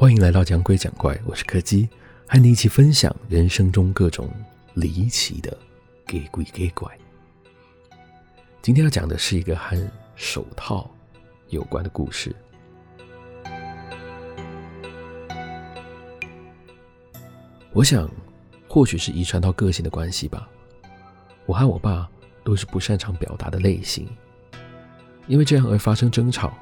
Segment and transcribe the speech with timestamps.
[0.00, 1.88] 欢迎来到讲鬼讲怪，我是柯基，
[2.28, 4.30] 和你一起分享人生中各种
[4.74, 5.58] 离奇的
[6.06, 6.88] 给鬼给怪。
[8.62, 9.76] 今天要讲的是一个和
[10.14, 10.88] 手套
[11.48, 12.32] 有关的故事。
[17.72, 18.08] 我想，
[18.68, 20.48] 或许是遗传到个性的关系吧。
[21.44, 22.08] 我和我爸
[22.44, 24.08] 都是不擅长表达的类型，
[25.26, 26.56] 因为这样而发生争吵，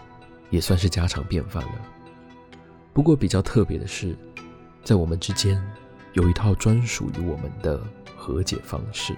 [0.49, 1.93] 也算是家常便饭了。
[2.97, 4.17] 不过比较特别的是，
[4.83, 5.63] 在我们之间
[6.15, 7.79] 有一套专属于我们的
[8.17, 9.15] 和解方式。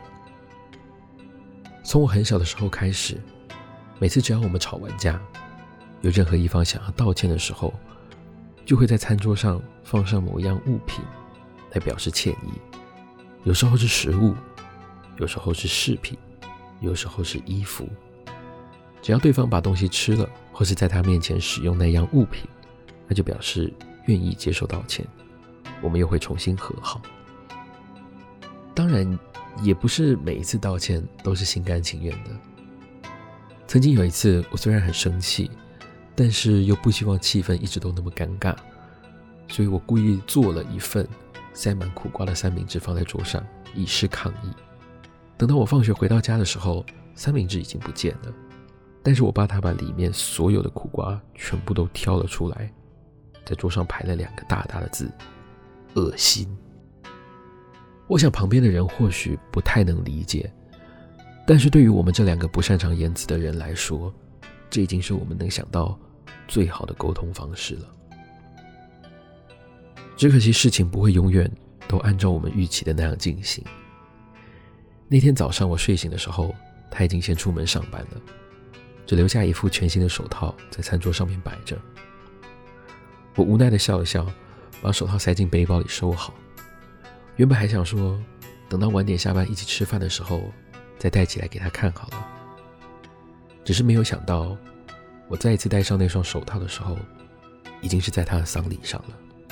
[1.84, 3.20] 从我很小的时候开始，
[4.00, 5.22] 每次只要我们吵完架，
[6.00, 7.72] 有任何一方想要道歉的时候，
[8.66, 11.04] 就会在餐桌上放上某一样物品
[11.70, 12.50] 来表示歉意。
[13.44, 14.34] 有时候是食物，
[15.18, 16.18] 有时候是饰品，
[16.80, 17.88] 有时候是衣服。
[19.00, 22.44] 只要对方把东西吃了，或是在他面前使用那样物品。
[23.08, 23.72] 那就表示
[24.06, 25.04] 愿意接受道歉，
[25.82, 27.00] 我们又会重新和好。
[28.74, 29.18] 当然，
[29.62, 32.30] 也不是每一次道歉都是心甘情愿的。
[33.66, 35.50] 曾经有一次，我虽然很生气，
[36.14, 38.54] 但是又不希望气氛一直都那么尴尬，
[39.48, 41.06] 所以我故意做了一份
[41.52, 44.52] 塞满苦瓜的三明治放在桌上，以示抗议。
[45.36, 48.32] 等到我放学回到家的时候，三明治已经不见了，
[49.02, 52.72] 但是我爸他把里面所有的苦瓜全部都挑了出来。
[53.48, 55.10] 在桌上排了两个大大的字
[55.96, 56.46] ：“恶心。”
[58.06, 60.52] 我想旁边的人或许不太能理解，
[61.46, 64.12] 但是对于我们这两个不擅长言辞的人来说，
[64.68, 65.98] 这已经是我们能想到
[66.46, 67.88] 最好的沟通方式了。
[70.14, 71.50] 只可惜事情不会永远
[71.86, 73.64] 都按照我们预期的那样进行。
[75.08, 76.54] 那天早上我睡醒的时候，
[76.90, 78.20] 他已经先出门上班了，
[79.06, 81.78] 只留下一副全新的手套在餐桌上面摆着。
[83.38, 84.26] 我无奈地笑了笑，
[84.82, 86.34] 把手套塞进背包里收好。
[87.36, 88.20] 原本还想说，
[88.68, 90.42] 等到晚点下班一起吃饭的时候，
[90.98, 92.26] 再戴起来给他看好了。
[93.64, 94.56] 只是没有想到，
[95.28, 96.96] 我再一次戴上那双手套的时候，
[97.80, 99.46] 已经是在他的丧礼上了。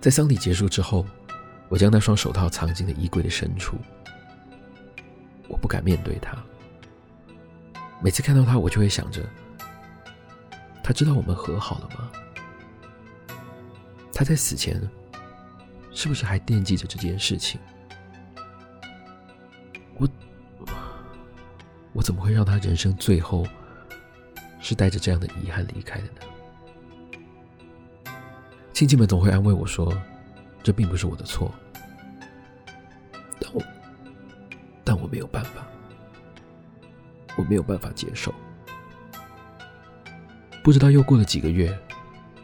[0.00, 1.04] 在丧礼结束之后，
[1.68, 3.76] 我将那双手套藏进了衣柜的深处。
[5.46, 6.38] 我不敢面对他。
[8.00, 9.22] 每次看到他，我就会想着，
[10.82, 12.10] 他知道我们和好了吗？
[14.20, 14.78] 他在死前
[15.92, 17.58] 是不是还惦记着这件事情？
[19.96, 20.06] 我
[21.94, 23.46] 我怎么会让他人生最后
[24.60, 26.20] 是带着这样的遗憾离开的呢？
[28.74, 29.90] 亲戚们总会安慰我说，
[30.62, 31.50] 这并不是我的错，
[33.40, 33.62] 但我
[34.84, 35.66] 但我没有办法，
[37.38, 38.34] 我没有办法接受。
[40.62, 41.74] 不知道又过了几个月，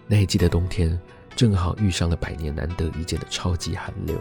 [0.06, 0.98] 那一季的冬天。
[1.36, 4.18] 正好遇上了百年难得一见的超级寒流，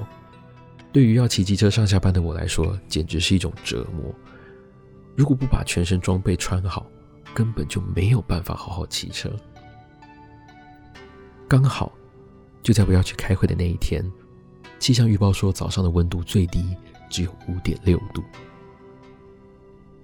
[0.91, 4.13] 对于要骑机车上下班的我来说，简直是一种折磨。
[5.15, 6.85] 如果不把全身装备穿好，
[7.33, 9.31] 根本就没有办法好好骑车。
[11.47, 11.91] 刚好
[12.61, 14.03] 就在我要去开会的那一天，
[14.77, 16.75] 气象预报说早上的温度最低
[17.09, 18.21] 只有五点六度。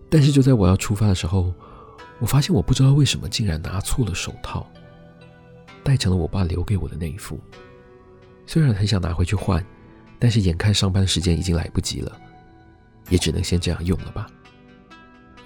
[0.10, 1.54] 但是就在我要出发的时候，
[2.20, 4.66] 我发现我不知道为什么竟然拿错了手套。
[5.84, 7.40] 戴成了我爸留给我的那一副，
[8.46, 9.66] 虽然很想拿回去换，
[10.20, 12.20] 但是眼看上班时间已经来不及了，
[13.10, 14.28] 也只能先这样用了吧。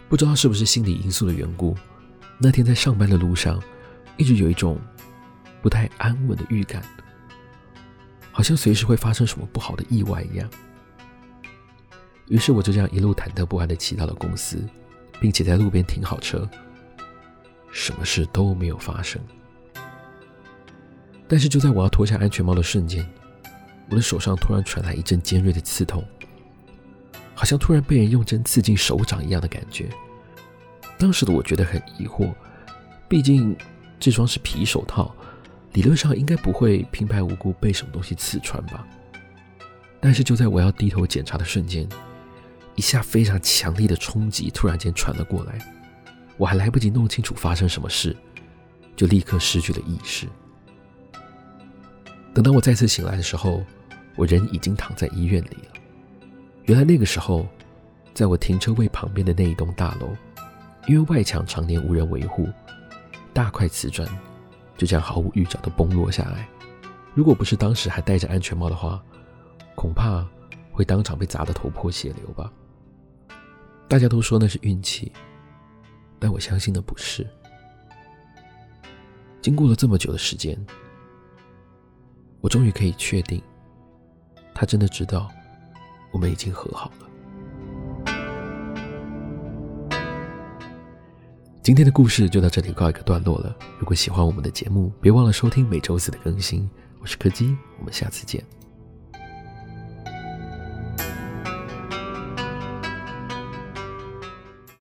[0.08, 1.76] 不知道是不是心理因素的缘故，
[2.38, 3.62] 那天在上班的路上，
[4.18, 4.80] 一直有一种
[5.62, 6.84] 不太安稳的预感，
[8.32, 10.50] 好像随时会发生什么不好的意外一样。
[12.28, 14.68] 于是我就这样一路忐忑不安的骑到了公司，
[15.20, 16.48] 并且在路边停好车，
[17.72, 19.22] 什么事都没有发生。
[21.28, 23.08] 但是就在我要脱下安全帽的瞬间，
[23.90, 26.04] 我的手上突然传来一阵尖锐的刺痛，
[27.34, 29.90] 好像突然被人用针刺进手掌一样的感觉。
[30.98, 32.34] 当时的我觉得很疑惑，
[33.10, 33.56] 毕竟
[34.00, 35.14] 这双是皮手套，
[35.74, 38.88] 理论上应该不会平白无故被什么东西刺穿吧。
[40.00, 41.90] 但是就在我要低头检查的瞬间，
[42.76, 45.58] 一下非常强力的冲击突然间传了过来，
[46.38, 48.16] 我还来不及弄清楚发生什么事，
[48.96, 50.28] 就立刻失去了意识。
[52.36, 53.64] 等到我再次醒来的时候，
[54.18, 55.80] 我人已经躺在医院里了。
[56.66, 57.48] 原来那个时候，
[58.14, 60.14] 在我停车位旁边的那一栋大楼，
[60.86, 62.50] 因为外墙常年无人维护，
[63.32, 64.06] 大块瓷砖
[64.78, 66.46] 就这样毫无预兆地崩落下来。
[67.14, 69.02] 如果不是当时还戴着安全帽的话，
[69.74, 70.28] 恐怕
[70.74, 72.52] 会当场被砸得头破血流吧。
[73.88, 75.10] 大家都说那是运气，
[76.20, 77.26] 但我相信那不是。
[79.42, 80.60] 经过了这么久的时间。
[82.42, 83.42] 我终于可以确定，
[84.54, 85.30] 他真的知道
[86.12, 87.08] 我们已经和好了。
[91.62, 93.56] 今天的故事就到这里告一个段落了。
[93.80, 96.70] 如果喜欢我们的节目，别忘了收听每周四的更新。
[97.02, 98.44] 我是柯基，我们下次见。